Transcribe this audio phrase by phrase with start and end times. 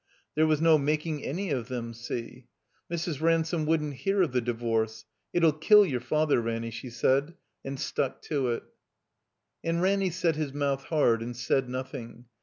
[0.33, 2.47] There was no making any of them see.
[2.91, 3.21] Mrs.
[3.21, 5.05] Ransome wouldn't hear of the divorce.
[5.31, 8.63] "It 'U kill your Father, Ranny," she said, and stuck to it.
[9.63, 12.25] And Ranny set his mouth hard and said nothing.